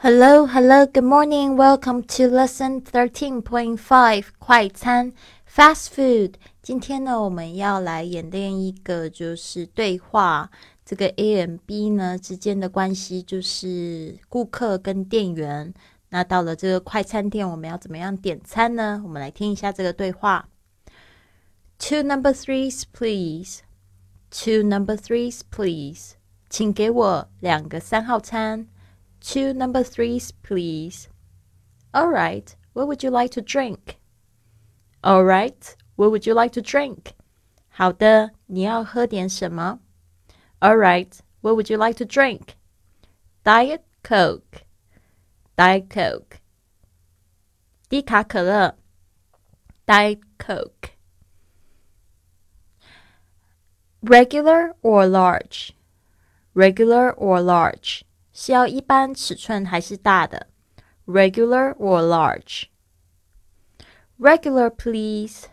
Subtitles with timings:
[0.00, 1.56] Hello, hello, good morning.
[1.56, 5.14] Welcome to lesson thirteen point five 快餐
[5.48, 6.34] fast food。
[6.60, 10.50] 今天呢，我们要来演练一个就是对话。
[10.84, 15.72] 这个 A 和 B 呢之间的关系就是顾客跟店员。
[16.10, 19.00] 那到了这个快餐店，我们要怎么样点餐呢？
[19.02, 20.46] 我们来听一下这个对话。
[21.78, 23.60] Two number threes, please.
[24.30, 26.16] Two number threes, please.
[26.50, 28.66] 请给我两个三号餐。
[29.25, 31.09] Two number threes, please.
[31.93, 32.55] All right.
[32.73, 33.99] What would you like to drink?
[35.03, 35.75] All right.
[35.95, 37.13] What would you like to drink?
[37.69, 39.79] 好的，你要喝点什么？
[40.59, 41.11] All right.
[41.41, 42.55] What would you like to drink?
[43.43, 44.63] Diet Coke.
[45.55, 46.37] Diet Coke.
[47.89, 48.77] 低卡可乐。
[49.85, 50.91] Diet Coke.
[54.01, 55.71] Regular or large?
[56.53, 58.03] Regular or large?
[58.35, 60.47] 是要一般尺寸还是大的？
[61.05, 62.65] Regular or large?
[64.19, 65.47] Regular, please.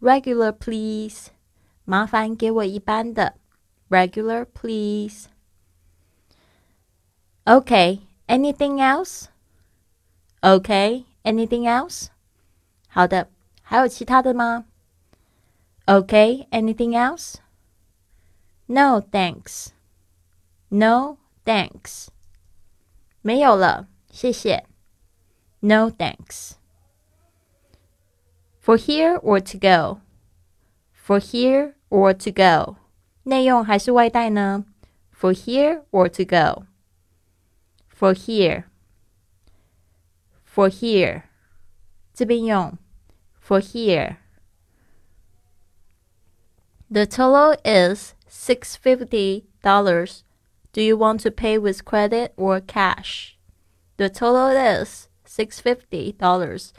[0.00, 1.28] Regular, please.
[1.84, 3.34] 麻烦给我一般的。
[3.88, 5.26] Regular, please.
[7.44, 8.00] Okay.
[8.26, 9.26] Anything else?
[10.40, 11.04] Okay.
[11.22, 12.08] Anything else?
[12.88, 13.28] 好的，
[13.62, 14.66] 还有其他的吗？
[15.86, 16.48] Okay.
[16.50, 17.36] Anything else?
[18.66, 19.68] No, thanks.
[20.68, 22.08] No, Thanks，
[23.22, 24.66] 没有了，谢谢。
[25.60, 26.52] No thanks.
[28.60, 30.00] For here or to go?
[30.92, 32.76] For here or to go?
[33.24, 34.64] 内用还是外带呢？
[35.12, 36.66] For here or to go?
[37.88, 38.64] For here.
[40.44, 41.24] For here.
[42.14, 42.78] 这边用
[43.42, 44.16] For here.
[46.90, 50.22] The total is six fifty dollars.
[50.74, 53.36] Do you want to pay with credit or cash?
[53.96, 56.72] The total is $650.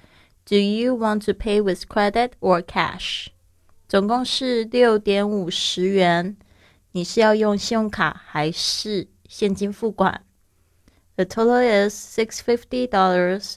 [0.46, 3.28] Do you want to pay with credit or cash?
[3.88, 6.38] 总共是六点五十元。
[6.94, 10.22] 你是要用信用卡还是现金付款？
[11.16, 13.56] The total is six fifty dollars.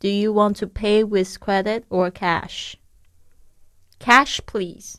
[0.00, 2.74] Do you want to pay with credit or cash?
[3.98, 4.96] Cash, please.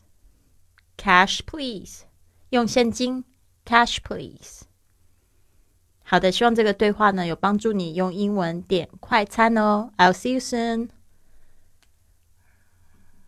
[0.96, 2.00] Cash, please.
[2.50, 3.24] 用现金。
[3.64, 4.62] Cash, please.
[6.13, 9.89] 好的，希望这个对话呢有帮助你用英文点快餐哦。
[9.97, 10.89] I'll see you soon.